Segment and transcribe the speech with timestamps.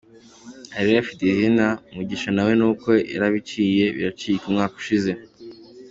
[0.75, 1.65] Areruya afite izina,
[1.95, 5.11] Mugisha nawe nuko yarabiciye biracika umwaka ushize.